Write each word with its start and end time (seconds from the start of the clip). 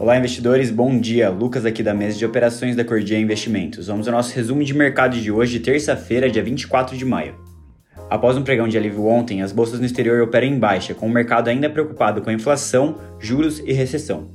Olá, 0.00 0.16
investidores, 0.16 0.70
bom 0.70 0.98
dia. 0.98 1.28
Lucas 1.28 1.66
aqui 1.66 1.82
da 1.82 1.92
mesa 1.92 2.16
de 2.16 2.24
operações 2.24 2.74
da 2.74 2.82
Cordia 2.82 3.20
Investimentos. 3.20 3.88
Vamos 3.88 4.08
ao 4.08 4.14
nosso 4.14 4.34
resumo 4.34 4.64
de 4.64 4.72
mercado 4.72 5.14
de 5.14 5.30
hoje, 5.30 5.60
terça-feira, 5.60 6.30
dia 6.30 6.42
24 6.42 6.96
de 6.96 7.04
maio. 7.04 7.34
Após 8.08 8.34
um 8.34 8.42
pregão 8.42 8.66
de 8.66 8.78
alívio 8.78 9.04
ontem, 9.04 9.42
as 9.42 9.52
bolsas 9.52 9.78
no 9.78 9.84
exterior 9.84 10.22
operam 10.22 10.46
em 10.46 10.58
baixa, 10.58 10.94
com 10.94 11.06
o 11.06 11.10
mercado 11.10 11.48
ainda 11.48 11.68
preocupado 11.68 12.22
com 12.22 12.30
a 12.30 12.32
inflação, 12.32 12.96
juros 13.18 13.58
e 13.58 13.74
recessão. 13.74 14.30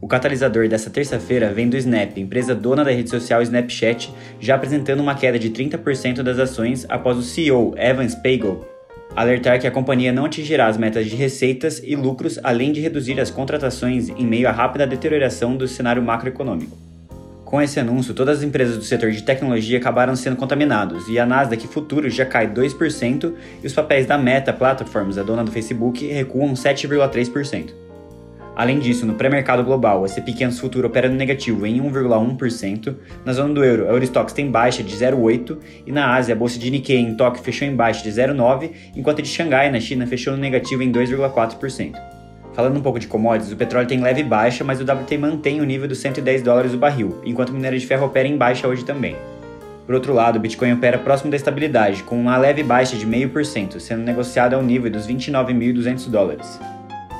O 0.00 0.08
catalisador 0.08 0.68
dessa 0.68 0.90
terça-feira 0.90 1.52
vem 1.52 1.68
do 1.68 1.76
Snap, 1.76 2.18
empresa 2.18 2.52
dona 2.52 2.82
da 2.82 2.90
rede 2.90 3.08
social 3.08 3.40
Snapchat, 3.40 4.12
já 4.40 4.56
apresentando 4.56 4.98
uma 4.98 5.14
queda 5.14 5.38
de 5.38 5.48
30% 5.48 6.24
das 6.24 6.40
ações 6.40 6.84
após 6.88 7.16
o 7.16 7.22
CEO 7.22 7.72
Evan 7.78 8.08
Spiegel 8.08 8.73
alertar 9.14 9.60
que 9.60 9.66
a 9.66 9.70
companhia 9.70 10.12
não 10.12 10.24
atingirá 10.24 10.66
as 10.66 10.76
metas 10.76 11.06
de 11.06 11.16
receitas 11.16 11.80
e 11.84 11.94
lucros, 11.94 12.38
além 12.42 12.72
de 12.72 12.80
reduzir 12.80 13.20
as 13.20 13.30
contratações 13.30 14.08
em 14.08 14.26
meio 14.26 14.48
à 14.48 14.52
rápida 14.52 14.86
deterioração 14.86 15.56
do 15.56 15.68
cenário 15.68 16.02
macroeconômico. 16.02 16.76
Com 17.44 17.62
esse 17.62 17.78
anúncio, 17.78 18.14
todas 18.14 18.38
as 18.38 18.44
empresas 18.44 18.76
do 18.76 18.82
setor 18.82 19.12
de 19.12 19.22
tecnologia 19.22 19.78
acabaram 19.78 20.16
sendo 20.16 20.36
contaminados 20.36 21.08
e 21.08 21.18
a 21.18 21.26
Nasdaq 21.26 21.68
Futuro 21.68 22.10
já 22.10 22.26
cai 22.26 22.48
2% 22.48 23.32
e 23.62 23.66
os 23.66 23.72
papéis 23.72 24.06
da 24.06 24.18
Meta 24.18 24.52
Platforms, 24.52 25.18
a 25.18 25.22
dona 25.22 25.44
do 25.44 25.52
Facebook, 25.52 26.04
recuam 26.06 26.54
7,3%. 26.54 27.83
Além 28.56 28.78
disso, 28.78 29.04
no 29.04 29.14
pré-mercado 29.14 29.64
global, 29.64 30.02
o 30.02 30.04
S&P 30.04 30.32
500 30.32 30.60
futuro 30.60 30.86
opera 30.86 31.08
no 31.08 31.16
negativo 31.16 31.66
em 31.66 31.80
1,1%, 31.80 32.94
na 33.24 33.32
zona 33.32 33.52
do 33.52 33.64
euro, 33.64 33.86
a 33.86 33.92
Eurostox 33.92 34.32
tem 34.32 34.48
baixa 34.48 34.80
de 34.80 34.94
0,8% 34.94 35.58
e 35.84 35.90
na 35.90 36.14
Ásia, 36.14 36.34
a 36.34 36.38
bolsa 36.38 36.56
de 36.56 36.70
Nikkei 36.70 36.98
em 36.98 37.16
Tóquio 37.16 37.42
fechou 37.42 37.66
em 37.66 37.74
baixa 37.74 38.04
de 38.04 38.10
0,9%, 38.10 38.70
enquanto 38.94 39.18
a 39.18 39.22
de 39.22 39.28
Xangai, 39.28 39.72
na 39.72 39.80
China, 39.80 40.06
fechou 40.06 40.34
no 40.34 40.38
negativo 40.38 40.84
em 40.84 40.92
2,4%. 40.92 41.94
Falando 42.52 42.78
um 42.78 42.80
pouco 42.82 43.00
de 43.00 43.08
commodities, 43.08 43.52
o 43.52 43.56
petróleo 43.56 43.88
tem 43.88 44.00
leve 44.00 44.22
baixa, 44.22 44.62
mas 44.62 44.80
o 44.80 44.84
WTI 44.84 45.18
mantém 45.18 45.60
o 45.60 45.64
nível 45.64 45.88
dos 45.88 45.98
110 45.98 46.42
dólares 46.42 46.72
o 46.72 46.78
barril, 46.78 47.20
enquanto 47.24 47.48
o 47.48 47.52
minério 47.54 47.78
de 47.78 47.84
ferro 47.84 48.06
opera 48.06 48.28
em 48.28 48.36
baixa 48.36 48.68
hoje 48.68 48.84
também. 48.84 49.16
Por 49.84 49.96
outro 49.96 50.14
lado, 50.14 50.36
o 50.36 50.40
Bitcoin 50.40 50.72
opera 50.72 50.96
próximo 50.96 51.28
da 51.28 51.36
estabilidade, 51.36 52.04
com 52.04 52.16
uma 52.16 52.36
leve 52.36 52.62
baixa 52.62 52.96
de 52.96 53.04
0,5%, 53.04 53.80
sendo 53.80 54.02
negociado 54.02 54.54
ao 54.54 54.62
nível 54.62 54.88
dos 54.88 55.08
29.200 55.08 56.08
dólares 56.08 56.60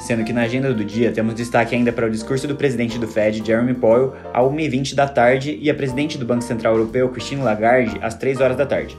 sendo 0.00 0.24
que 0.24 0.32
na 0.32 0.42
agenda 0.42 0.72
do 0.72 0.84
dia 0.84 1.12
temos 1.12 1.34
destaque 1.34 1.74
ainda 1.74 1.92
para 1.92 2.06
o 2.06 2.10
discurso 2.10 2.46
do 2.46 2.54
presidente 2.54 2.98
do 2.98 3.06
Fed, 3.06 3.42
Jeremy 3.44 3.74
Powell, 3.74 4.14
à 4.32 4.40
1h20 4.40 4.94
da 4.94 5.08
tarde 5.08 5.58
e 5.60 5.70
a 5.70 5.74
presidente 5.74 6.18
do 6.18 6.26
Banco 6.26 6.44
Central 6.44 6.74
Europeu, 6.74 7.08
Christine 7.08 7.42
Lagarde, 7.42 7.98
às 8.02 8.14
3 8.14 8.40
horas 8.40 8.56
da 8.56 8.66
tarde. 8.66 8.96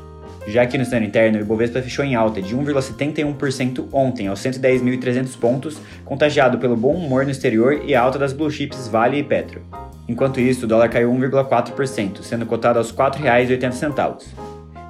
Já 0.47 0.65
que 0.65 0.77
no 0.77 0.85
cenário 0.85 1.07
interno, 1.07 1.39
o 1.39 1.41
Ibovespa 1.41 1.81
fechou 1.81 2.05
em 2.05 2.13
alta 2.13 2.39
de 2.39 2.55
1,71% 2.55 3.87
ontem, 3.91 4.27
aos 4.27 4.39
110.300 4.41 5.37
pontos, 5.39 5.81
contagiado 6.03 6.59
pelo 6.59 6.77
bom 6.77 6.93
humor 6.93 7.23
no 7.25 7.31
exterior 7.31 7.81
e 7.83 7.95
a 7.95 8.01
alta 8.01 8.19
das 8.19 8.31
blue 8.31 8.51
chips 8.51 8.87
Vale 8.87 9.17
e 9.17 9.23
Petro. 9.23 9.61
Enquanto 10.07 10.39
isso, 10.39 10.65
o 10.65 10.67
dólar 10.67 10.89
caiu 10.89 11.11
1,4%, 11.11 12.21
sendo 12.21 12.45
cotado 12.45 12.77
aos 12.77 12.91
R$ 12.91 12.97
4,80. 12.97 14.23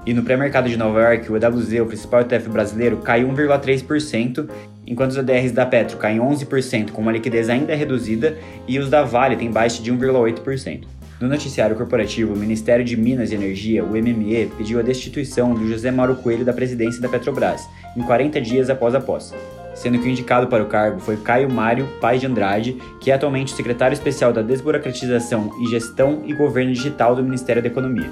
E 0.05 0.13
no 0.13 0.23
pré-mercado 0.23 0.69
de 0.69 0.77
Nova 0.77 1.01
York, 1.01 1.31
o 1.31 1.37
EWZ, 1.37 1.79
o 1.81 1.85
principal 1.85 2.21
ETF 2.21 2.49
brasileiro, 2.49 2.97
caiu 2.97 3.27
1,3%, 3.29 4.47
enquanto 4.87 5.11
os 5.11 5.17
ADRs 5.17 5.51
da 5.51 5.65
Petro 5.65 5.97
caem 5.97 6.19
11% 6.19 6.91
com 6.91 7.01
uma 7.01 7.11
liquidez 7.11 7.49
ainda 7.49 7.75
reduzida 7.75 8.37
e 8.67 8.77
os 8.79 8.89
da 8.89 9.03
Vale 9.03 9.35
têm 9.35 9.51
baixa 9.51 9.81
de 9.81 9.91
1,8%. 9.91 10.85
No 11.19 11.29
noticiário 11.29 11.77
corporativo, 11.77 12.33
o 12.33 12.37
Ministério 12.37 12.83
de 12.83 12.97
Minas 12.97 13.31
e 13.31 13.35
Energia, 13.35 13.85
o 13.85 13.91
MME, 13.91 14.51
pediu 14.57 14.79
a 14.79 14.83
destituição 14.83 15.55
de 15.55 15.69
José 15.69 15.89
Mauro 15.89 16.17
Coelho 16.17 16.43
da 16.43 16.51
presidência 16.51 17.01
da 17.01 17.07
Petrobras, 17.07 17.65
em 17.95 18.01
40 18.01 18.41
dias 18.41 18.69
após 18.69 18.93
a 18.93 18.99
posse, 18.99 19.33
sendo 19.73 19.97
que 19.97 20.05
o 20.05 20.09
indicado 20.09 20.47
para 20.47 20.61
o 20.61 20.67
cargo 20.67 20.99
foi 20.99 21.15
Caio 21.15 21.49
Mário 21.49 21.87
Paz 22.01 22.19
de 22.19 22.27
Andrade, 22.27 22.77
que 22.99 23.11
é 23.11 23.13
atualmente 23.13 23.53
o 23.53 23.55
secretário 23.55 23.93
especial 23.93 24.33
da 24.33 24.41
Desburocratização 24.41 25.51
e 25.61 25.69
Gestão 25.69 26.23
e 26.25 26.33
Governo 26.33 26.73
Digital 26.73 27.15
do 27.15 27.23
Ministério 27.23 27.61
da 27.61 27.69
Economia. 27.69 28.11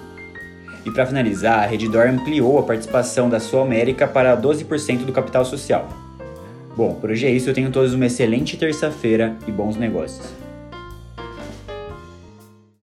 E 0.85 0.91
para 0.91 1.05
finalizar, 1.05 1.59
a 1.59 1.65
Reddor 1.65 2.07
ampliou 2.07 2.57
a 2.57 2.63
participação 2.63 3.29
da 3.29 3.39
Sul 3.39 3.61
América 3.61 4.07
para 4.07 4.35
12% 4.37 5.05
do 5.05 5.11
capital 5.11 5.43
social. 5.43 5.89
Bom, 6.75 6.95
por 6.95 7.11
hoje 7.11 7.27
é 7.27 7.31
isso, 7.31 7.49
eu 7.49 7.53
tenho 7.53 7.71
todos 7.71 7.93
uma 7.93 8.07
excelente 8.07 8.57
terça-feira 8.57 9.37
e 9.47 9.51
bons 9.51 9.77
negócios. 9.77 10.42